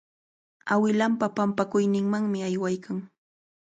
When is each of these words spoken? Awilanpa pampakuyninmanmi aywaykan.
Awilanpa 0.73 1.27
pampakuyninmanmi 1.37 2.37
aywaykan. 2.47 2.97